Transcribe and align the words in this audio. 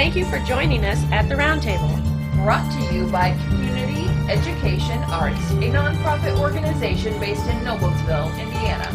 Thank 0.00 0.16
you 0.16 0.24
for 0.24 0.38
joining 0.38 0.86
us 0.86 0.98
at 1.12 1.28
the 1.28 1.34
Roundtable. 1.34 1.94
Brought 2.36 2.66
to 2.72 2.94
you 2.94 3.06
by 3.08 3.36
Community 3.48 4.08
Education 4.32 4.98
Arts, 5.10 5.38
a 5.50 5.68
nonprofit 5.68 6.40
organization 6.40 7.20
based 7.20 7.46
in 7.46 7.56
Noblesville, 7.58 8.32
Indiana. 8.40 8.88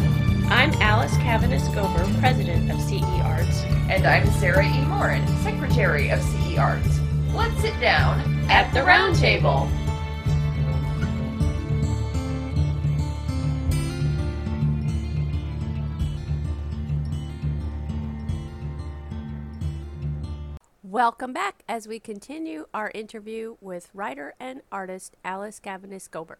I'm 0.50 0.72
Alice 0.82 1.14
Cavanis 1.18 1.68
Gober, 1.72 2.18
President 2.18 2.72
of 2.72 2.80
CE 2.80 3.04
Arts. 3.22 3.62
And 3.88 4.04
I'm 4.04 4.26
Sarah 4.32 4.66
E. 4.66 4.84
Morin, 4.86 5.24
Secretary 5.44 6.10
of 6.10 6.20
CE 6.20 6.58
Arts. 6.58 6.98
Let's 7.32 7.60
sit 7.60 7.78
down 7.80 8.18
at 8.50 8.74
the 8.74 8.80
Roundtable. 8.80 9.70
Welcome 20.96 21.34
back 21.34 21.62
as 21.68 21.86
we 21.86 22.00
continue 22.00 22.68
our 22.72 22.90
interview 22.94 23.56
with 23.60 23.90
writer 23.92 24.32
and 24.40 24.62
artist 24.72 25.14
Alice 25.22 25.60
Cavanis 25.62 26.08
Gober. 26.08 26.36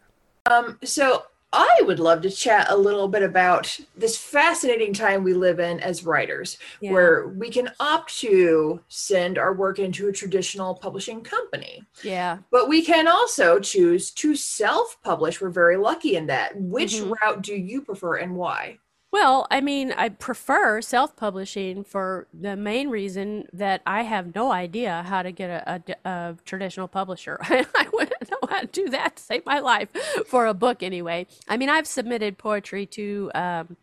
Um, 0.47 0.79
so 0.83 1.25
I 1.53 1.81
would 1.83 1.99
love 1.99 2.23
to 2.23 2.31
chat 2.31 2.65
a 2.71 2.75
little 2.75 3.07
bit 3.07 3.21
about 3.21 3.79
this 3.95 4.17
fascinating 4.17 4.93
time 4.93 5.23
we 5.23 5.35
live 5.35 5.59
in 5.59 5.79
as 5.81 6.03
writers, 6.03 6.57
yeah. 6.81 6.91
where 6.91 7.27
we 7.27 7.51
can 7.51 7.69
opt 7.79 8.17
to 8.21 8.81
send 8.87 9.37
our 9.37 9.53
work 9.53 9.77
into 9.77 10.07
a 10.07 10.11
traditional 10.11 10.73
publishing 10.73 11.21
company. 11.21 11.83
Yeah. 12.01 12.39
But 12.49 12.67
we 12.67 12.81
can 12.81 13.07
also 13.07 13.59
choose 13.59 14.09
to 14.09 14.35
self 14.35 14.97
publish. 15.03 15.39
We're 15.39 15.51
very 15.51 15.77
lucky 15.77 16.15
in 16.15 16.25
that. 16.27 16.59
Which 16.59 16.95
mm-hmm. 16.95 17.13
route 17.21 17.43
do 17.43 17.55
you 17.55 17.83
prefer 17.83 18.15
and 18.15 18.35
why? 18.35 18.79
Well, 19.11 19.47
I 19.49 19.61
mean, 19.61 19.93
I 19.93 20.09
prefer 20.09 20.81
self 20.81 21.15
publishing 21.15 21.83
for 21.85 22.27
the 22.33 22.57
main 22.57 22.89
reason 22.89 23.47
that 23.53 23.81
I 23.85 24.03
have 24.03 24.35
no 24.35 24.51
idea 24.51 25.03
how 25.07 25.23
to 25.23 25.31
get 25.31 25.49
a, 25.49 25.83
a, 26.05 26.09
a 26.09 26.37
traditional 26.43 26.89
publisher. 26.89 27.37
I 27.43 27.87
wouldn't 27.93 28.29
know 28.29 28.47
how 28.49 28.61
to 28.61 28.67
do 28.67 28.89
that 28.89 29.15
to 29.15 29.23
save 29.23 29.45
my 29.45 29.59
life 29.59 29.89
for 30.27 30.45
a 30.45 30.53
book 30.53 30.83
anyway. 30.83 31.25
I 31.47 31.55
mean, 31.55 31.69
I've 31.69 31.87
submitted 31.87 32.37
poetry 32.37 32.85
to 32.87 33.31
um, 33.33 33.77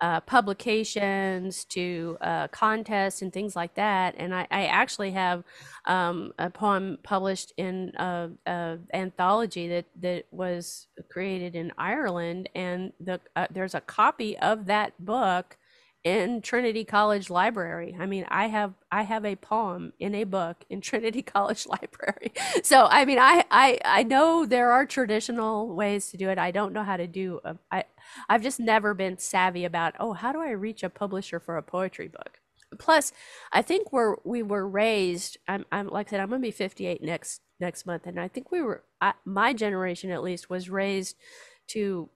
uh, 0.00 0.20
publications 0.20 1.64
to 1.64 2.16
uh, 2.20 2.48
contests 2.48 3.22
and 3.22 3.32
things 3.32 3.54
like 3.54 3.74
that. 3.74 4.14
And 4.16 4.34
I, 4.34 4.46
I 4.50 4.66
actually 4.66 5.10
have 5.12 5.44
um, 5.84 6.32
a 6.38 6.50
poem 6.50 6.98
published 7.02 7.52
in 7.56 7.92
an 7.96 8.38
anthology 8.92 9.68
that, 9.68 9.86
that 10.00 10.26
was 10.30 10.86
created 11.10 11.54
in 11.54 11.72
Ireland. 11.76 12.48
And 12.54 12.92
the, 12.98 13.20
uh, 13.36 13.46
there's 13.50 13.74
a 13.74 13.80
copy 13.80 14.38
of 14.38 14.66
that 14.66 14.92
book 15.04 15.56
in 16.02 16.40
Trinity 16.40 16.84
College 16.84 17.28
Library. 17.28 17.94
I 17.98 18.06
mean, 18.06 18.24
I 18.28 18.46
have 18.46 18.72
I 18.90 19.02
have 19.02 19.24
a 19.24 19.36
poem 19.36 19.92
in 19.98 20.14
a 20.14 20.24
book 20.24 20.64
in 20.70 20.80
Trinity 20.90 21.22
College 21.22 21.66
Library. 21.66 22.32
So 22.62 22.86
I 22.90 23.04
mean, 23.04 23.18
I 23.18 23.44
I 23.50 23.78
I 23.84 24.02
know 24.02 24.46
there 24.46 24.72
are 24.72 24.86
traditional 24.86 25.74
ways 25.74 26.10
to 26.10 26.16
do 26.16 26.28
it. 26.28 26.38
I 26.38 26.50
don't 26.50 26.72
know 26.72 26.84
how 26.84 26.96
to 26.96 27.06
do. 27.06 27.40
A, 27.44 27.56
I 27.70 27.84
I've 28.28 28.42
just 28.42 28.60
never 28.60 28.94
been 28.94 29.18
savvy 29.18 29.64
about, 29.64 29.94
oh, 30.00 30.12
how 30.12 30.32
do 30.32 30.40
I 30.40 30.50
reach 30.50 30.82
a 30.82 30.90
publisher 30.90 31.38
for 31.40 31.56
a 31.56 31.62
poetry 31.62 32.08
book? 32.08 32.40
Plus, 32.78 33.12
I 33.52 33.62
think 33.62 33.92
we're 33.92 34.16
we 34.24 34.42
were 34.42 34.68
raised. 34.68 35.38
I'm, 35.48 35.64
I'm 35.72 35.88
like 35.88 36.08
I 36.08 36.10
said, 36.10 36.20
I'm 36.20 36.30
gonna 36.30 36.40
be 36.40 36.50
58 36.50 37.02
next 37.02 37.42
next 37.58 37.86
month, 37.86 38.06
and 38.06 38.18
I 38.18 38.28
think 38.28 38.50
we 38.50 38.62
were 38.62 38.82
I, 39.00 39.14
my 39.24 39.52
generation 39.52 40.10
at 40.10 40.22
least 40.22 40.50
was 40.50 40.70
raised 40.70 41.16
to 41.68 42.08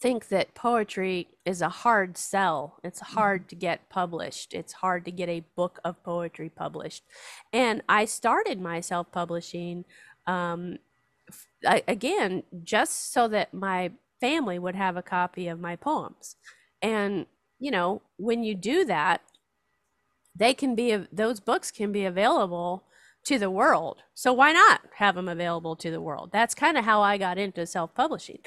think 0.00 0.28
that 0.28 0.54
poetry 0.54 1.28
is 1.44 1.62
a 1.62 1.68
hard 1.68 2.16
sell. 2.16 2.78
It's 2.84 3.00
mm-hmm. 3.00 3.14
hard 3.14 3.48
to 3.48 3.54
get 3.54 3.88
published. 3.88 4.54
It's 4.54 4.74
hard 4.74 5.04
to 5.06 5.10
get 5.10 5.28
a 5.28 5.44
book 5.56 5.80
of 5.84 6.02
poetry 6.02 6.48
published. 6.48 7.04
And 7.52 7.82
I 7.88 8.04
started 8.04 8.60
my 8.60 8.80
self 8.80 9.10
publishing 9.12 9.84
um, 10.26 10.78
again 11.64 12.42
just 12.62 13.12
so 13.12 13.28
that 13.28 13.54
my 13.54 13.92
family 14.20 14.58
would 14.58 14.74
have 14.74 14.96
a 14.96 15.02
copy 15.02 15.48
of 15.48 15.60
my 15.60 15.76
poems. 15.76 16.36
And, 16.82 17.26
you 17.58 17.70
know, 17.70 18.02
when 18.16 18.42
you 18.42 18.54
do 18.54 18.84
that, 18.84 19.22
they 20.34 20.54
can 20.54 20.74
be, 20.74 20.96
those 21.12 21.40
books 21.40 21.70
can 21.70 21.90
be 21.92 22.04
available 22.04 22.84
to 23.28 23.38
the 23.38 23.50
world. 23.50 24.02
So 24.14 24.32
why 24.32 24.52
not 24.52 24.80
have 24.96 25.14
them 25.14 25.28
available 25.28 25.76
to 25.76 25.90
the 25.90 26.00
world? 26.00 26.30
That's 26.32 26.54
kind 26.54 26.78
of 26.78 26.86
how 26.86 27.02
I 27.02 27.18
got 27.18 27.36
into 27.36 27.66
self-publishing. 27.66 28.38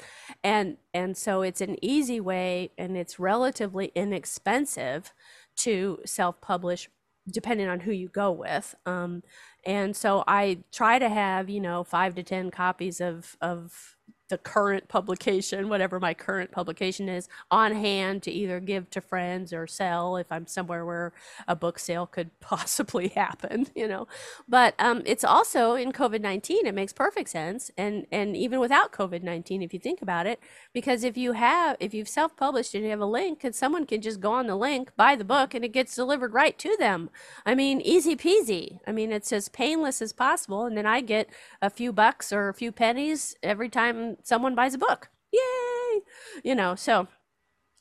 And 0.42 0.76
and 0.92 1.16
so 1.16 1.42
it's 1.42 1.60
an 1.60 1.76
easy 1.80 2.18
way 2.18 2.72
and 2.76 2.96
it's 2.96 3.20
relatively 3.20 3.92
inexpensive 3.94 5.12
to 5.58 6.00
self-publish 6.04 6.90
depending 7.30 7.68
on 7.68 7.78
who 7.78 7.92
you 7.92 8.08
go 8.08 8.32
with. 8.32 8.74
Um, 8.84 9.22
and 9.64 9.94
so 9.94 10.24
I 10.26 10.64
try 10.72 10.98
to 10.98 11.08
have, 11.08 11.48
you 11.48 11.60
know, 11.60 11.84
5 11.84 12.16
to 12.16 12.24
10 12.24 12.50
copies 12.50 13.00
of 13.00 13.36
of 13.40 13.96
the 14.32 14.38
current 14.38 14.88
publication, 14.88 15.68
whatever 15.68 16.00
my 16.00 16.14
current 16.14 16.50
publication 16.50 17.06
is, 17.06 17.28
on 17.50 17.74
hand 17.74 18.22
to 18.22 18.30
either 18.30 18.60
give 18.60 18.88
to 18.88 18.98
friends 18.98 19.52
or 19.52 19.66
sell 19.66 20.16
if 20.16 20.32
I'm 20.32 20.46
somewhere 20.46 20.86
where 20.86 21.12
a 21.46 21.54
book 21.54 21.78
sale 21.78 22.06
could 22.06 22.30
possibly 22.40 23.08
happen, 23.08 23.66
you 23.74 23.86
know. 23.86 24.08
But 24.48 24.74
um, 24.78 25.02
it's 25.04 25.22
also 25.22 25.74
in 25.74 25.92
COVID 25.92 26.22
19, 26.22 26.64
it 26.64 26.74
makes 26.74 26.94
perfect 26.94 27.28
sense. 27.28 27.70
And, 27.76 28.06
and 28.10 28.34
even 28.34 28.58
without 28.58 28.90
COVID 28.90 29.22
19, 29.22 29.60
if 29.60 29.74
you 29.74 29.78
think 29.78 30.00
about 30.00 30.26
it, 30.26 30.40
because 30.72 31.04
if 31.04 31.18
you 31.18 31.32
have, 31.32 31.76
if 31.78 31.92
you've 31.92 32.08
self 32.08 32.34
published 32.34 32.74
and 32.74 32.84
you 32.84 32.90
have 32.90 33.00
a 33.00 33.04
link, 33.04 33.44
and 33.44 33.54
someone 33.54 33.84
can 33.84 34.00
just 34.00 34.18
go 34.18 34.32
on 34.32 34.46
the 34.46 34.56
link, 34.56 34.96
buy 34.96 35.14
the 35.14 35.24
book, 35.24 35.52
and 35.52 35.62
it 35.62 35.74
gets 35.74 35.94
delivered 35.94 36.32
right 36.32 36.56
to 36.58 36.74
them. 36.78 37.10
I 37.44 37.54
mean, 37.54 37.82
easy 37.82 38.16
peasy. 38.16 38.78
I 38.86 38.92
mean, 38.92 39.12
it's 39.12 39.30
as 39.30 39.50
painless 39.50 40.00
as 40.00 40.14
possible. 40.14 40.64
And 40.64 40.74
then 40.74 40.86
I 40.86 41.02
get 41.02 41.28
a 41.60 41.68
few 41.68 41.92
bucks 41.92 42.32
or 42.32 42.48
a 42.48 42.54
few 42.54 42.72
pennies 42.72 43.36
every 43.42 43.68
time 43.68 44.16
someone 44.24 44.54
buys 44.54 44.74
a 44.74 44.78
book. 44.78 45.08
Yay! 45.32 46.00
You 46.44 46.54
know, 46.54 46.74
so 46.74 47.08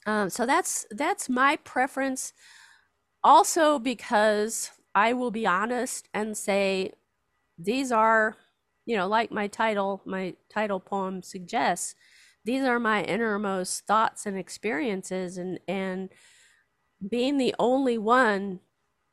um, 0.06 0.30
so 0.30 0.46
that's 0.46 0.86
that's 0.92 1.30
my 1.30 1.58
preference. 1.58 2.34
Also, 3.24 3.78
because 3.78 4.72
I 4.96 5.14
will 5.14 5.32
be 5.32 5.46
honest 5.46 6.10
and 6.14 6.36
say 6.36 6.94
these 7.58 7.92
are, 7.92 8.38
you 8.86 8.98
know, 8.98 9.08
like 9.08 9.32
my 9.32 9.48
title, 9.48 10.02
my 10.06 10.36
title 10.50 10.80
poem 10.80 11.22
suggests, 11.22 11.96
these 12.46 12.64
are 12.64 12.80
my 12.80 13.04
innermost 13.04 13.86
thoughts 13.86 14.26
and 14.26 14.38
experiences, 14.38 15.38
and 15.38 15.60
and 15.68 16.10
being 17.08 17.38
the 17.38 17.56
only 17.60 17.98
one 17.98 18.60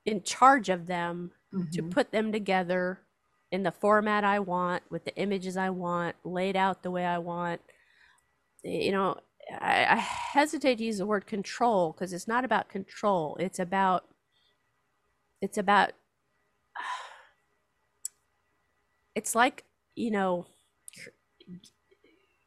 in 0.06 0.22
charge 0.22 0.68
of 0.68 0.86
them 0.86 1.32
mm-hmm. 1.54 1.70
to 1.72 1.82
put 1.82 2.12
them 2.12 2.32
together 2.32 3.00
in 3.50 3.62
the 3.62 3.72
format 3.72 4.24
I 4.24 4.38
want, 4.40 4.82
with 4.90 5.04
the 5.04 5.16
images 5.16 5.56
I 5.56 5.70
want, 5.70 6.16
laid 6.24 6.56
out 6.56 6.82
the 6.82 6.90
way 6.90 7.04
I 7.04 7.18
want. 7.18 7.60
You 8.62 8.92
know, 8.92 9.16
I, 9.60 9.86
I 9.86 9.96
hesitate 9.96 10.76
to 10.76 10.84
use 10.84 10.98
the 10.98 11.06
word 11.06 11.26
control 11.26 11.92
because 11.92 12.12
it's 12.12 12.28
not 12.28 12.44
about 12.44 12.68
control. 12.68 13.36
It's 13.40 13.58
about 13.58 14.04
it's 15.40 15.58
about 15.58 15.92
it's 19.14 19.34
like 19.34 19.64
you 19.94 20.10
know 20.10 20.46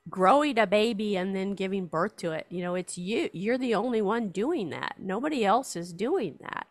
growing 0.09 0.57
a 0.57 0.67
baby 0.67 1.15
and 1.15 1.35
then 1.35 1.53
giving 1.53 1.85
birth 1.85 2.17
to 2.17 2.31
it 2.31 2.45
you 2.49 2.61
know 2.61 2.75
it's 2.75 2.97
you 2.97 3.29
you're 3.33 3.57
the 3.57 3.75
only 3.75 4.01
one 4.01 4.29
doing 4.29 4.69
that 4.69 4.95
nobody 4.99 5.45
else 5.45 5.75
is 5.75 5.93
doing 5.93 6.37
that 6.41 6.67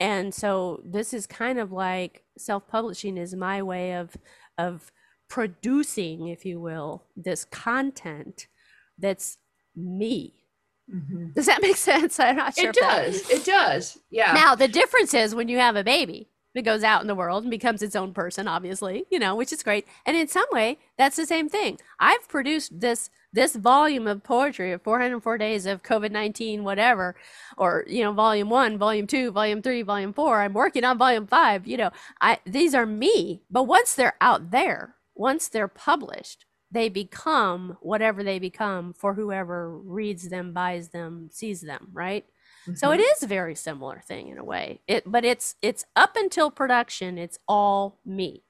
and 0.00 0.34
so 0.34 0.82
this 0.84 1.12
is 1.12 1.26
kind 1.26 1.58
of 1.58 1.72
like 1.72 2.24
self-publishing 2.36 3.16
is 3.16 3.34
my 3.34 3.62
way 3.62 3.94
of 3.94 4.16
of 4.58 4.92
producing 5.28 6.28
if 6.28 6.44
you 6.44 6.60
will 6.60 7.04
this 7.16 7.44
content 7.44 8.46
that's 8.98 9.38
me. 9.74 10.34
Mm-hmm. 10.92 11.30
does 11.34 11.46
that 11.46 11.62
make 11.62 11.76
sense? 11.90 12.20
I'm 12.20 12.36
not 12.36 12.54
sure 12.54 12.70
it 12.70 12.76
does. 12.76 13.30
It 13.30 13.44
does. 13.44 13.98
Yeah. 14.10 14.32
Now 14.34 14.54
the 14.54 14.68
difference 14.68 15.14
is 15.14 15.34
when 15.34 15.48
you 15.48 15.58
have 15.58 15.76
a 15.76 15.84
baby 15.84 16.28
it 16.54 16.62
goes 16.62 16.84
out 16.84 17.00
in 17.00 17.08
the 17.08 17.16
world 17.16 17.42
and 17.42 17.50
becomes 17.50 17.82
its 17.82 17.96
own 17.96 18.12
person 18.12 18.46
obviously 18.46 19.06
you 19.10 19.18
know 19.18 19.34
which 19.34 19.52
is 19.52 19.62
great. 19.62 19.86
And 20.06 20.16
in 20.16 20.28
some 20.28 20.46
way 20.52 20.78
that's 20.98 21.16
the 21.16 21.26
same 21.26 21.48
thing. 21.48 21.78
I've 21.98 22.28
produced 22.28 22.80
this 22.80 23.10
this 23.34 23.56
volume 23.56 24.06
of 24.06 24.22
poetry 24.22 24.72
of 24.72 24.82
404 24.82 25.38
days 25.38 25.66
of 25.66 25.82
covid-19 25.82 26.62
whatever 26.62 27.16
or 27.58 27.84
you 27.86 28.02
know 28.02 28.12
volume 28.12 28.48
1 28.48 28.78
volume 28.78 29.06
2 29.06 29.30
volume 29.32 29.60
3 29.60 29.82
volume 29.82 30.12
4 30.12 30.42
i'm 30.42 30.54
working 30.54 30.84
on 30.84 30.96
volume 30.96 31.26
5 31.26 31.66
you 31.66 31.76
know 31.76 31.90
i 32.20 32.38
these 32.46 32.74
are 32.74 32.86
me 32.86 33.42
but 33.50 33.64
once 33.64 33.94
they're 33.94 34.16
out 34.20 34.50
there 34.50 34.94
once 35.14 35.48
they're 35.48 35.68
published 35.68 36.46
they 36.70 36.88
become 36.88 37.76
whatever 37.80 38.22
they 38.24 38.38
become 38.38 38.92
for 38.92 39.14
whoever 39.14 39.76
reads 39.78 40.28
them 40.28 40.52
buys 40.52 40.88
them 40.88 41.28
sees 41.32 41.60
them 41.60 41.88
right 41.92 42.24
mm-hmm. 42.62 42.74
so 42.74 42.90
it 42.92 43.00
mm-hmm. 43.00 43.24
a 43.24 43.28
very 43.28 43.54
similar 43.54 44.00
thing 44.06 44.28
in 44.28 44.38
a 44.38 44.44
way 44.44 44.80
it 44.86 45.02
but 45.06 45.24
it's 45.24 45.56
it's 45.60 45.84
up 45.96 46.16
until 46.16 46.50
production 46.50 47.18
it's 47.18 47.38
all 47.48 47.98
me 48.04 48.42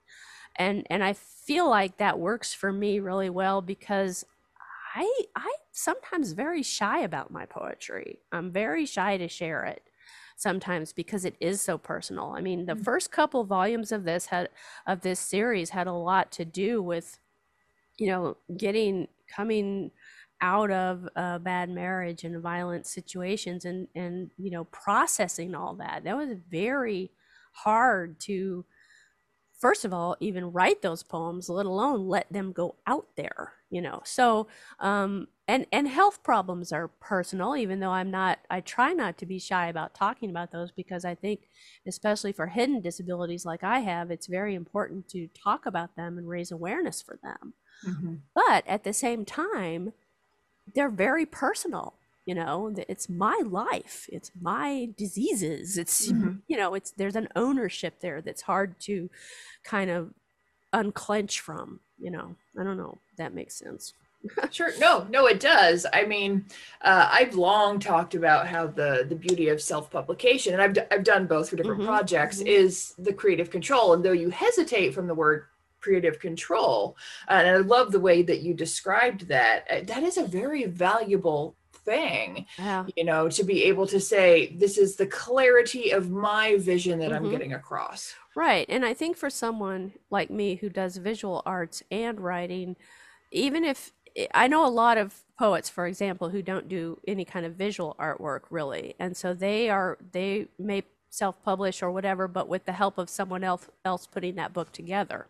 and 0.57 0.87
and 0.91 1.03
i 1.03 1.13
feel 1.13 1.69
like 1.69 1.99
that 1.99 2.19
works 2.19 2.55
for 2.55 2.73
me 2.73 2.99
really 2.99 3.31
well 3.31 3.61
because 3.61 4.25
I 4.95 5.25
I'm 5.37 5.51
sometimes 5.73 6.33
very 6.33 6.63
shy 6.63 7.01
about 7.01 7.31
my 7.33 7.47
poetry. 7.47 8.21
I'm 8.33 8.53
very 8.53 8.87
shy 8.87 9.17
to 9.19 9.29
share 9.29 9.65
it 9.65 9.91
sometimes 10.37 10.93
because 10.93 11.25
it 11.25 11.37
is 11.41 11.61
so 11.61 11.79
personal. 11.79 12.31
I 12.33 12.41
mean, 12.41 12.67
the 12.67 12.75
Mm. 12.75 12.85
first 12.85 13.11
couple 13.13 13.45
volumes 13.45 13.93
of 13.93 14.05
this 14.05 14.27
had 14.27 14.51
of 14.87 15.03
this 15.03 15.21
series 15.21 15.71
had 15.71 15.87
a 15.89 15.93
lot 15.93 16.33
to 16.33 16.45
do 16.45 16.83
with, 16.83 17.19
you 17.99 18.09
know, 18.09 18.39
getting 18.57 19.09
coming 19.29 19.93
out 20.41 20.71
of 20.71 21.09
a 21.17 21.39
bad 21.41 21.71
marriage 21.71 22.25
and 22.25 22.43
violent 22.43 22.87
situations 22.87 23.65
and 23.65 23.89
and 23.95 24.33
you 24.39 24.51
know 24.51 24.65
processing 24.67 25.55
all 25.55 25.77
that. 25.77 26.05
That 26.05 26.17
was 26.17 26.35
very 26.51 27.13
hard 27.55 28.21
to 28.21 28.67
first 29.53 29.85
of 29.85 29.93
all 29.93 30.17
even 30.21 30.53
write 30.53 30.83
those 30.83 31.03
poems 31.03 31.49
let 31.49 31.67
alone 31.67 32.09
let 32.09 32.31
them 32.33 32.53
go 32.53 32.77
out 32.87 33.09
there 33.17 33.55
you 33.75 33.83
know 33.83 34.01
so 34.05 34.47
um 34.81 35.29
and 35.49 35.67
and 35.73 35.89
health 35.89 36.23
problems 36.23 36.73
are 36.73 36.89
personal 36.89 37.57
even 37.57 37.81
though 37.81 37.91
i'm 37.91 38.11
not 38.11 38.39
i 38.51 38.61
try 38.61 38.93
not 38.95 39.19
to 39.19 39.27
be 39.27 39.39
shy 39.39 39.69
about 39.69 39.95
talking 39.95 40.31
about 40.31 40.53
those 40.53 40.73
because 40.73 41.05
i 41.05 41.15
think 41.15 41.49
especially 41.87 42.33
for 42.33 42.47
hidden 42.47 42.81
disabilities 42.81 43.45
like 43.45 43.65
i 43.65 43.81
have 43.81 44.11
it's 44.11 44.29
very 44.29 44.55
important 44.55 45.09
to 45.09 45.29
talk 45.29 45.67
about 45.67 45.97
them 45.97 46.19
and 46.19 46.29
raise 46.29 46.53
awareness 46.53 47.03
for 47.03 47.19
them 47.23 47.55
Mhm. 47.83 48.23
but 48.35 48.67
at 48.67 48.85
the 48.85 48.93
same 48.93 49.25
time 49.25 49.93
they're 50.75 50.91
very 50.91 51.27
personal 51.27 51.99
you 52.27 52.35
know 52.35 52.75
it's 52.89 53.09
my 53.09 53.41
life 53.47 54.07
it's 54.11 54.31
my 54.41 54.89
diseases 54.97 55.79
it's 55.79 56.09
Mhm. 56.09 56.43
you 56.49 56.57
know 56.57 56.75
it's 56.75 56.93
there's 56.93 57.17
an 57.17 57.29
ownership 57.37 58.01
there 58.01 58.23
that's 58.23 58.43
hard 58.43 58.81
to 58.81 59.11
kind 59.65 59.91
of 59.91 60.13
unclench 60.73 61.41
from 61.41 61.81
you 61.99 62.11
know 62.11 62.37
i 62.61 62.65
don't 62.65 62.79
know 62.79 62.99
that 63.17 63.35
makes 63.35 63.57
sense 63.57 63.95
Sure. 64.51 64.77
No, 64.79 65.07
no, 65.11 65.27
it 65.27 65.41
does. 65.41 65.87
I 65.93 66.05
mean, 66.05 66.47
uh, 66.81 67.09
I've 67.11 67.35
long 67.35 67.79
talked 67.79 68.15
about 68.15 68.47
how 68.47 68.67
the 68.67 69.05
the 69.09 69.15
beauty 69.17 69.49
of 69.49 69.61
self 69.61 69.91
publication, 69.91 70.53
and 70.55 70.63
I've 70.63 70.73
d- 70.73 70.81
I've 70.91 71.05
done 71.05 71.27
both 71.27 71.51
for 71.51 71.57
different 71.57 71.81
Mhm, 71.81 71.83
projects, 71.83 72.41
mhm. 72.41 72.47
is 72.47 72.95
the 72.99 73.13
creative 73.13 73.51
control. 73.51 73.93
And 73.93 74.05
though 74.05 74.13
you 74.13 74.31
hesitate 74.31 74.95
from 74.95 75.07
the 75.07 75.15
word 75.15 75.45
creative 75.81 76.19
control, 76.21 76.97
and 77.29 77.47
I 77.47 77.57
love 77.59 77.93
the 77.93 78.01
way 78.01 78.23
that 78.23 78.41
you 78.41 78.55
described 78.55 79.29
that, 79.29 79.67
uh, 79.71 79.81
that 79.85 80.03
is 80.03 80.17
a 80.17 80.25
very 80.27 80.65
valuable 80.65 81.57
thing. 81.85 82.47
yeah 82.59 82.87
You 82.97 83.05
know, 83.05 83.29
to 83.29 83.45
be 83.45 83.65
able 83.65 83.87
to 83.89 84.01
say 84.01 84.55
this 84.57 84.79
is 84.79 84.97
the 84.97 85.07
clarity 85.07 85.91
of 85.91 86.11
my 86.11 86.57
vision 86.57 86.99
that 87.01 87.13
I'm 87.13 87.29
Mhm. 87.29 87.29
getting 87.29 87.53
across. 87.53 88.15
Right. 88.35 88.67
And 88.69 88.85
I 88.85 88.95
think 88.95 89.17
for 89.17 89.31
someone 89.31 89.93
like 90.11 90.31
me 90.31 90.57
who 90.57 90.69
does 90.69 90.97
visual 90.97 91.43
arts 91.47 91.83
and 91.91 92.21
writing, 92.21 92.77
even 93.35 93.65
if 93.65 93.93
I 94.33 94.49
know 94.49 94.65
a 94.67 94.69
lot 94.69 94.99
of 94.99 95.23
poets, 95.39 95.69
for 95.69 95.87
example, 95.87 96.31
who 96.31 96.43
don't 96.43 96.69
do 96.69 97.01
any 97.07 97.25
kind 97.25 97.45
of 97.45 97.55
visual 97.57 97.97
artwork 97.99 98.43
really. 98.51 98.95
And 98.99 99.17
so 99.17 99.35
they 99.35 99.69
are, 99.71 99.99
they 100.13 100.49
may 100.59 100.85
self 101.11 101.43
publish 101.45 101.83
or 101.83 101.91
whatever, 101.91 102.29
but 102.29 102.49
with 102.49 102.65
the 102.65 102.73
help 102.73 102.99
of 102.99 103.11
someone 103.11 103.45
else, 103.45 103.69
else 103.85 104.07
putting 104.07 104.37
that 104.37 104.53
book 104.53 104.73
together. 104.73 105.27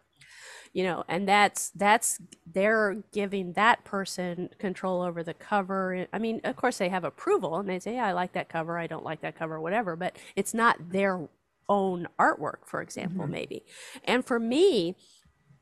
You 0.73 0.85
know, 0.85 1.05
and 1.09 1.29
that's 1.29 1.71
that's 1.71 2.21
they're 2.53 3.03
giving 3.13 3.53
that 3.53 3.85
person 3.85 4.51
control 4.59 5.03
over 5.03 5.23
the 5.23 5.35
cover. 5.35 6.07
I 6.13 6.19
mean, 6.19 6.41
of 6.45 6.57
course 6.57 6.79
they 6.79 6.89
have 6.89 7.05
approval 7.05 7.57
and 7.59 7.69
they 7.69 7.79
say, 7.79 7.95
yeah, 7.95 8.07
I 8.07 8.13
like 8.13 8.33
that 8.33 8.49
cover, 8.49 8.79
I 8.79 8.87
don't 8.89 9.05
like 9.05 9.21
that 9.21 9.37
cover, 9.39 9.61
whatever, 9.61 9.97
but 9.97 10.17
it's 10.37 10.53
not 10.55 10.91
their 10.91 11.29
own 11.69 12.09
artwork, 12.19 12.67
for 12.67 12.83
example, 12.83 13.27
Mhm. 13.27 13.31
maybe. 13.31 13.65
And 14.05 14.25
for 14.25 14.39
me, 14.41 14.97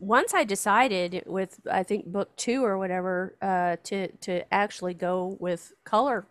once 0.02 0.34
I 0.34 0.42
decided 0.42 1.22
with 1.26 1.60
I 1.70 1.84
think 1.84 2.06
book 2.06 2.34
two 2.36 2.64
or 2.64 2.76
whatever 2.76 3.36
uh, 3.40 3.76
to 3.84 4.08
to 4.08 4.52
actually 4.52 4.94
go 4.94 5.36
with 5.38 5.72
color, 5.84 6.26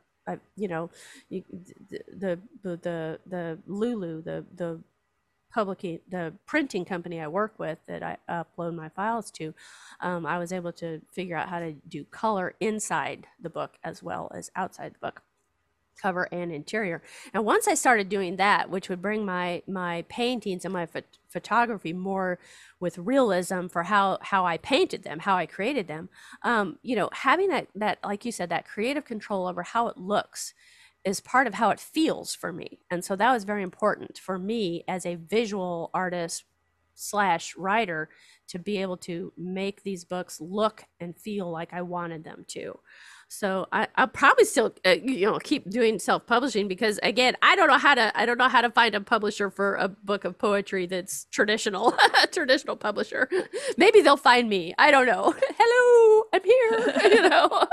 you 0.58 0.68
know, 0.68 0.90
the 1.30 1.44
the 2.64 2.78
the 2.78 3.20
the 3.26 3.60
Lulu 3.66 4.22
the 4.22 4.46
the 4.54 4.82
public 5.54 5.82
the 5.82 6.34
printing 6.46 6.84
company 6.84 7.22
I 7.22 7.28
work 7.28 7.54
with 7.58 7.80
that 7.88 8.04
I 8.04 8.18
upload 8.30 8.76
my 8.76 8.90
files 8.90 9.32
to, 9.32 9.54
um, 10.02 10.26
I 10.26 10.38
was 10.38 10.52
able 10.52 10.74
to 10.74 11.02
figure 11.12 11.38
out 11.38 11.50
how 11.50 11.60
to 11.60 11.74
do 11.74 12.04
color 12.06 12.56
inside 12.60 13.28
the 13.42 13.50
book 13.50 13.78
as 13.84 14.04
well 14.04 14.32
as 14.34 14.52
outside 14.56 14.94
the 14.96 15.00
book 15.00 15.24
cover 16.00 16.28
and 16.32 16.52
interior. 16.52 17.02
And 17.34 17.46
once 17.46 17.68
I 17.68 17.74
started 17.74 18.10
doing 18.10 18.38
that, 18.38 18.70
which 18.70 18.90
would 18.90 19.02
bring 19.02 19.26
my 19.26 19.62
my 19.68 20.04
paintings 20.10 20.66
and 20.66 20.74
my 20.74 20.86
phot- 20.86 21.04
photography 21.30 21.94
more 21.94 22.40
with 22.80 22.98
realism 22.98 23.68
for 23.68 23.84
how 23.84 24.18
how 24.22 24.46
I 24.46 24.58
painted 24.58 25.04
them, 25.04 25.20
how 25.20 25.36
I 25.36 25.46
created 25.46 25.88
them, 25.88 26.10
um, 26.44 26.80
you 26.82 26.96
know, 26.96 27.10
having 27.14 27.50
that 27.50 27.68
that 27.76 28.00
like 28.04 28.26
you 28.26 28.32
said, 28.32 28.50
that 28.50 28.68
creative 28.68 29.06
control 29.06 29.48
over 29.48 29.64
how 29.64 29.88
it 29.88 29.98
looks 29.98 30.54
is 31.04 31.20
part 31.20 31.48
of 31.48 31.56
how 31.56 31.70
it 31.72 31.80
feels 31.80 32.36
for 32.36 32.54
me. 32.54 32.80
And 32.90 33.04
so 33.04 33.16
that 33.16 33.32
was 33.32 33.44
very 33.44 33.64
important 33.64 34.18
for 34.18 34.38
me 34.38 34.84
as 34.88 35.06
a 35.06 35.16
visual 35.16 35.90
artist 35.94 36.44
slash 37.02 37.56
writer 37.58 38.10
to 38.50 38.60
be 38.60 38.78
able 38.78 38.98
to 38.98 39.34
make 39.38 39.84
these 39.84 40.04
books 40.04 40.40
look 40.40 40.84
and 41.00 41.18
feel 41.18 41.50
like 41.50 41.74
I 41.74 41.82
wanted 41.82 42.24
them 42.24 42.46
to. 42.50 42.80
So 43.34 43.66
I, 43.72 43.88
I'll 43.96 44.10
probably 44.10 44.44
still, 44.44 44.76
uh, 44.86 44.90
you 45.02 45.26
know, 45.26 45.40
keep 45.40 45.70
doing 45.70 46.00
self-publishing 46.00 46.68
because 46.68 47.00
again, 47.02 47.38
I 47.42 47.56
don't 47.56 47.70
know 47.70 47.78
how 47.78 47.96
to, 47.96 48.12
I 48.14 48.26
don't 48.26 48.38
know 48.38 48.50
how 48.50 48.60
to 48.60 48.70
find 48.70 48.94
a 48.94 49.00
publisher 49.00 49.50
for 49.50 49.76
a 49.76 49.88
book 49.88 50.26
of 50.26 50.38
poetry 50.38 50.86
that's 50.86 51.26
traditional, 51.32 51.96
traditional 52.34 52.76
publisher. 52.76 53.30
Maybe 53.78 54.02
they'll 54.02 54.18
find 54.18 54.50
me. 54.50 54.76
I 54.78 54.92
don't 54.92 55.06
know. 55.06 55.34
Hello, 55.58 56.21
I'm 56.34 56.44
here. 56.44 57.02
you 57.12 57.30
know, 57.30 57.68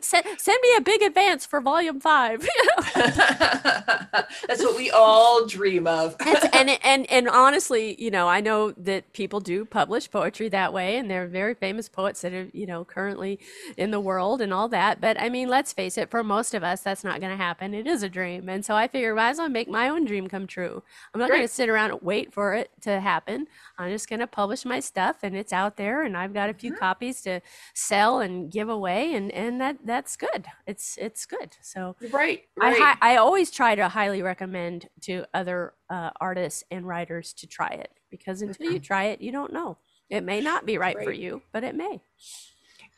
send 0.00 0.24
send 0.38 0.58
me 0.62 0.76
a 0.76 0.80
big 0.80 1.02
advance 1.02 1.44
for 1.44 1.60
volume 1.60 2.00
five. 2.00 2.40
That's 2.94 4.62
what 4.62 4.76
we 4.76 4.90
all 4.90 5.46
dream 5.46 5.86
of. 5.86 6.16
And 6.52 6.78
and 6.82 7.10
and 7.10 7.28
honestly, 7.28 8.00
you 8.00 8.10
know, 8.10 8.28
I 8.28 8.40
know 8.40 8.72
that 8.72 9.12
people 9.12 9.40
do 9.40 9.64
publish 9.64 10.10
poetry 10.10 10.48
that 10.50 10.72
way, 10.72 10.96
and 10.96 11.10
there 11.10 11.24
are 11.24 11.26
very 11.26 11.54
famous 11.54 11.88
poets 11.88 12.20
that 12.20 12.32
are, 12.32 12.48
you 12.52 12.66
know, 12.66 12.84
currently 12.84 13.40
in 13.76 13.90
the 13.90 14.00
world 14.00 14.40
and 14.40 14.54
all 14.54 14.68
that. 14.68 15.00
But 15.00 15.20
I 15.20 15.28
mean, 15.28 15.48
let's 15.48 15.72
face 15.72 15.98
it, 15.98 16.10
for 16.10 16.22
most 16.22 16.54
of 16.54 16.62
us, 16.62 16.82
that's 16.82 17.02
not 17.02 17.20
going 17.20 17.36
to 17.36 17.42
happen. 17.42 17.74
It 17.74 17.86
is 17.86 18.02
a 18.02 18.08
dream, 18.08 18.48
and 18.48 18.64
so 18.64 18.76
I 18.76 18.86
figure, 18.86 19.14
might 19.14 19.30
as 19.30 19.38
well 19.38 19.48
make 19.48 19.68
my 19.68 19.88
own 19.88 20.04
dream 20.04 20.28
come 20.28 20.46
true. 20.46 20.82
I'm 21.12 21.20
not 21.20 21.30
going 21.30 21.42
to 21.42 21.48
sit 21.48 21.68
around 21.68 21.90
and 21.90 22.02
wait 22.02 22.32
for 22.32 22.54
it 22.54 22.70
to 22.82 23.00
happen. 23.00 23.46
I'm 23.78 23.90
just 23.90 24.08
going 24.08 24.20
to 24.20 24.26
publish 24.26 24.64
my 24.64 24.78
stuff, 24.80 25.16
and 25.22 25.36
it's 25.36 25.52
out 25.52 25.76
there, 25.76 26.02
and 26.02 26.16
I've 26.16 26.34
got 26.34 26.50
a 26.50 26.54
few 26.54 26.72
mm-hmm. 26.72 26.78
copies 26.78 27.22
to 27.22 27.40
sell 27.80 28.20
and 28.20 28.50
give 28.52 28.68
away, 28.68 29.14
and 29.14 29.30
and 29.32 29.60
that 29.60 29.78
that's 29.84 30.16
good. 30.16 30.46
It's 30.66 30.96
it's 31.00 31.26
good. 31.26 31.56
So. 31.62 31.96
right, 32.12 32.42
I, 32.60 32.70
right. 32.70 32.80
hi- 32.80 32.98
I 33.12 33.16
always 33.16 33.50
try 33.50 33.74
to 33.74 33.88
highly 33.88 34.22
recommend 34.22 34.88
to 35.02 35.24
other 35.34 35.74
uh, 35.88 36.10
artists 36.20 36.62
and 36.70 36.86
writers 36.86 37.32
to 37.34 37.46
try 37.46 37.68
it 37.68 37.90
because 38.10 38.42
until 38.42 38.72
you 38.72 38.78
try 38.80 39.04
it, 39.04 39.20
you 39.20 39.32
don't 39.32 39.52
know. 39.52 39.78
It 40.08 40.22
may 40.24 40.40
not 40.40 40.66
be 40.66 40.76
right, 40.78 40.96
for 41.02 41.12
you, 41.12 41.42
but 41.52 41.62
it 41.64 41.74
may. 41.74 42.00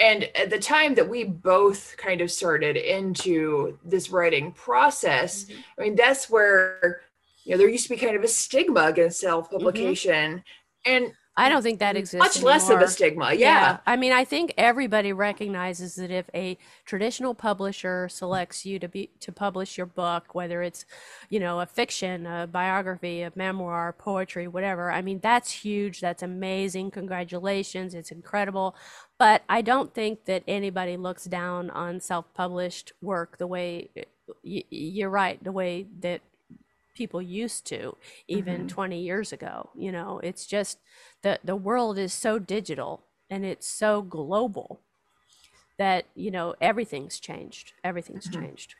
and 0.01 0.25
at 0.35 0.49
the 0.51 0.59
time 0.59 0.95
that 0.95 1.09
we 1.09 1.23
both 1.25 1.95
kind 1.99 2.21
of 2.23 2.31
started 2.31 2.77
into 2.77 3.79
this 3.85 4.09
writing 4.11 4.51
process 4.53 5.45
Mm-hmm. 5.45 5.61
i 5.79 5.83
mean 5.83 5.97
that's 5.97 6.31
where 6.31 7.03
you 7.45 7.51
know 7.53 7.59
there 7.59 7.69
used 7.69 7.85
to 7.89 7.95
be 7.95 8.01
kind 8.07 8.17
of 8.17 8.25
a 8.25 8.29
stigma 8.29 8.85
against 8.93 9.21
self-publication 9.21 10.43
and 10.87 11.13
I 11.35 11.49
don't 11.49 11.63
think 11.63 11.79
that 11.79 11.97
exists. 11.97 12.19
much 12.19 12.43
less 12.43 12.69
of 12.69 12.83
a 12.83 12.89
stigma 12.89 13.33
yeah, 13.33 13.79
I 13.87 13.97
mean, 13.97 14.13
I 14.13 14.25
think 14.25 14.53
everybody 14.59 15.15
recognizes 15.15 15.95
that 15.95 16.11
if 16.11 16.29
a 16.35 16.59
traditional 16.85 17.35
publisher 17.35 18.09
selects 18.11 18.67
you 18.67 18.79
to 18.79 18.89
be 18.89 19.11
to 19.21 19.33
publish 19.33 19.79
your 19.79 19.87
book, 19.87 20.35
whether 20.35 20.63
it's, 20.63 20.85
you 21.31 21.41
know, 21.41 21.61
a 21.61 21.67
fiction, 21.67 22.27
a 22.27 22.47
biography, 22.47 23.23
a 23.23 23.33
memoir, 23.35 23.95
poetry, 23.95 24.47
whatever, 24.47 24.93
I 24.93 25.01
mean, 25.01 25.21
that's 25.21 25.51
huge. 25.51 26.01
That's 26.01 26.23
amazing. 26.23 26.91
Congratulations. 26.91 27.95
It's 27.95 28.11
incredible. 28.11 28.77
But 29.19 29.43
I 29.49 29.63
don't 29.63 29.95
think 29.95 30.27
that 30.27 30.43
anybody 30.47 30.99
looks 30.99 31.25
down 31.25 31.71
on 31.71 32.01
self-published 32.01 32.93
work 33.01 33.39
the 33.39 33.47
way 33.47 33.89
you're 34.43 35.11
right, 35.11 35.43
the 35.43 35.53
way 35.53 35.87
that 36.01 36.21
people 36.95 37.23
used 37.23 37.67
to 37.67 37.97
even 38.29 38.65
Mhm. 38.65 38.69
20 38.69 39.01
years 39.01 39.33
ago 39.33 39.71
you 39.75 39.91
know 39.93 40.21
it's 40.23 40.47
just 40.47 40.79
the 41.23 41.39
the 41.45 41.57
world 41.57 41.99
is 41.99 42.13
so 42.13 42.39
digital 42.39 43.05
and 43.31 43.45
it's 43.45 43.67
so 43.67 44.03
global 44.03 44.81
that 45.79 46.07
you 46.15 46.31
know 46.31 46.55
everything's 46.61 47.19
changed 47.19 47.73
everything's 47.83 48.29
Mhm. 48.29 48.41
changed 48.41 48.75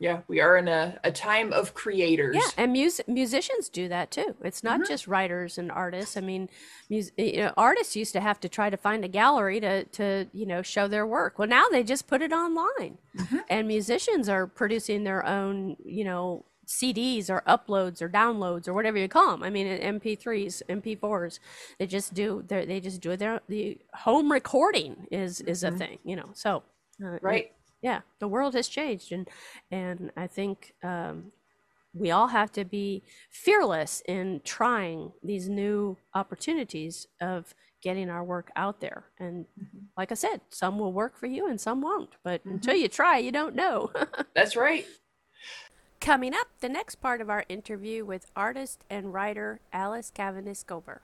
yeah 0.00 0.20
we 0.28 0.40
are 0.40 0.56
in 0.56 0.68
a, 0.68 1.00
a 1.02 1.10
time 1.10 1.52
of 1.52 1.74
creators 1.74 2.36
yeah 2.36 2.50
and 2.56 2.72
mus- 2.72 3.00
musicians 3.08 3.68
do 3.68 3.88
that 3.88 4.10
too 4.10 4.36
it's 4.44 4.62
not 4.62 4.80
Mhm. 4.80 4.86
just 4.88 5.08
writers 5.08 5.58
and 5.58 5.72
artists 5.72 6.16
i 6.16 6.20
mean 6.20 6.48
mus- 6.90 7.10
you 7.16 7.38
know, 7.38 7.52
artists 7.56 7.96
used 7.96 8.12
to 8.12 8.20
have 8.20 8.38
to 8.40 8.48
try 8.48 8.70
to 8.70 8.76
find 8.76 9.04
a 9.04 9.08
gallery 9.08 9.58
to 9.60 9.84
to 9.84 10.26
you 10.32 10.46
know 10.46 10.62
show 10.62 10.86
their 10.86 11.06
work 11.06 11.38
well 11.38 11.48
now 11.48 11.66
they 11.70 11.82
just 11.82 12.06
put 12.06 12.22
it 12.22 12.32
online 12.32 12.98
Mhm. 13.16 13.42
and 13.48 13.66
musicians 13.66 14.28
are 14.28 14.46
producing 14.46 15.02
their 15.04 15.24
own 15.26 15.76
you 15.84 16.04
know 16.04 16.44
CDs 16.68 17.30
or 17.30 17.42
uploads 17.48 18.02
or 18.02 18.08
downloads 18.08 18.68
or 18.68 18.74
whatever 18.74 18.98
you 18.98 19.08
call 19.08 19.32
them. 19.32 19.42
I 19.42 19.50
mean, 19.50 19.66
MP3s, 19.66 20.62
MP4s. 20.68 21.40
They 21.78 21.86
just 21.86 22.14
do. 22.14 22.44
They 22.46 22.80
just 22.80 23.00
do 23.00 23.16
their 23.16 23.40
the 23.48 23.78
home 23.94 24.30
recording 24.30 25.06
is 25.10 25.40
is 25.42 25.64
a 25.64 25.70
Mhm. 25.70 25.72
thing, 25.72 25.98
you 26.04 26.16
know. 26.16 26.30
So 26.34 26.62
uh, 27.04 27.18
right 27.20 27.52
yeah, 27.82 28.00
the 28.20 28.28
world 28.28 28.54
has 28.54 28.68
changed, 28.68 29.12
and 29.12 29.28
and 29.70 30.10
I 30.16 30.26
think 30.26 30.74
um, 30.82 31.32
we 31.94 32.10
all 32.10 32.28
have 32.28 32.52
to 32.52 32.64
be 32.64 33.02
fearless 33.30 34.02
in 34.06 34.40
trying 34.44 35.12
these 35.22 35.48
new 35.48 35.98
opportunities 36.14 37.06
of 37.20 37.54
getting 37.82 38.10
our 38.10 38.24
work 38.24 38.50
out 38.56 38.80
there. 38.80 39.06
And 39.18 39.46
Mm-hmm. 39.60 39.86
like 39.96 40.12
I 40.12 40.14
said, 40.14 40.40
some 40.50 40.78
will 40.78 40.92
work 40.92 41.16
for 41.18 41.26
you 41.26 41.48
and 41.48 41.60
some 41.60 41.80
won't. 41.80 42.16
But 42.22 42.42
Mhm. 42.44 42.50
until 42.50 42.76
you 42.76 42.88
try, 42.88 43.18
you 43.18 43.32
don't 43.32 43.54
know. 43.56 43.92
That's 44.34 44.56
right. 44.56 44.86
Coming 46.08 46.32
up, 46.32 46.48
the 46.60 46.70
next 46.70 47.02
part 47.02 47.20
of 47.20 47.28
our 47.28 47.44
interview 47.50 48.02
with 48.02 48.30
artist 48.34 48.82
and 48.88 49.12
writer 49.12 49.60
Alice 49.74 50.10
Cavendish 50.10 50.64
Gober. 50.64 51.00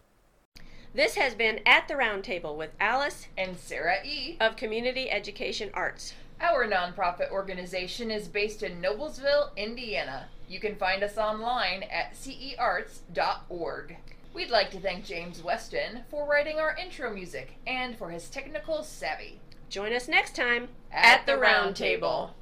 This 0.95 1.17
has 1.17 1.35
been 1.35 1.61
At 1.67 1.89
the 1.89 1.95
Roundtable 1.95 2.57
with 2.57 2.71
Alice 2.81 3.27
And 3.37 3.59
Sarah 3.59 3.99
E. 4.03 4.39
of 4.41 4.57
Community 4.57 5.11
Education 5.11 5.69
Arts. 5.75 6.15
Our 6.41 6.67
nonprofit 6.67 7.31
organization 7.31 8.11
is 8.11 8.29
based 8.29 8.63
in 8.63 8.81
Noblesville, 8.81 9.55
Indiana. 9.59 10.29
You 10.49 10.59
can 10.59 10.75
find 10.75 11.03
us 11.03 11.19
online 11.19 11.83
at 11.83 12.17
cearts.org. 12.17 13.97
We'd 14.33 14.51
like 14.51 14.71
to 14.71 14.81
thank 14.81 15.05
James 15.05 15.43
Weston 15.43 16.05
for 16.11 16.27
writing 16.27 16.59
our 16.59 16.75
intro 16.83 17.13
music 17.13 17.57
and 17.67 17.95
for 17.95 18.09
his 18.09 18.31
technical 18.31 18.83
savvy. 18.83 19.39
Join 19.69 19.93
us 19.93 20.09
next 20.09 20.35
time 20.35 20.69
At 20.91 21.27
the 21.27 21.37
Round 21.37 21.77
Table. 21.77 22.35